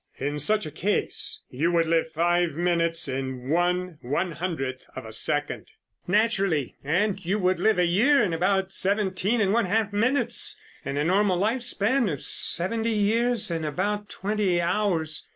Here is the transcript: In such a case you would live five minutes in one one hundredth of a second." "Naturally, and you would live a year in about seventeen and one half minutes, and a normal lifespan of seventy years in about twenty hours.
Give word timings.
In 0.17 0.39
such 0.39 0.65
a 0.65 0.71
case 0.71 1.43
you 1.51 1.71
would 1.73 1.85
live 1.85 2.11
five 2.11 2.53
minutes 2.53 3.07
in 3.07 3.49
one 3.51 3.99
one 4.01 4.31
hundredth 4.31 4.83
of 4.95 5.05
a 5.05 5.11
second." 5.11 5.67
"Naturally, 6.07 6.73
and 6.83 7.23
you 7.23 7.37
would 7.37 7.59
live 7.59 7.77
a 7.77 7.85
year 7.85 8.19
in 8.23 8.33
about 8.33 8.71
seventeen 8.71 9.39
and 9.39 9.53
one 9.53 9.65
half 9.65 9.93
minutes, 9.93 10.59
and 10.83 10.97
a 10.97 11.03
normal 11.03 11.37
lifespan 11.37 12.09
of 12.11 12.23
seventy 12.23 12.89
years 12.89 13.51
in 13.51 13.63
about 13.63 14.09
twenty 14.09 14.59
hours. 14.59 15.29